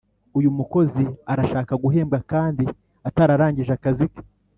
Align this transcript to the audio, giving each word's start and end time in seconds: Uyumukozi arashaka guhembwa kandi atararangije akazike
Uyumukozi 0.37 1.03
arashaka 1.31 1.73
guhembwa 1.83 2.17
kandi 2.31 2.63
atararangije 3.09 3.71
akazike 3.77 4.21